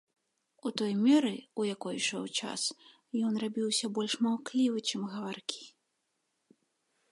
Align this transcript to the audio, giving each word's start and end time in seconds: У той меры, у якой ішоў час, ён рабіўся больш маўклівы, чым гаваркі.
У 0.67 0.69
той 0.81 0.93
меры, 1.07 1.33
у 1.63 1.65
якой 1.75 1.95
ішоў 1.97 2.25
час, 2.39 2.61
ён 3.29 3.33
рабіўся 3.45 3.93
больш 4.01 4.13
маўклівы, 4.29 4.79
чым 4.89 5.01
гаваркі. 5.15 5.63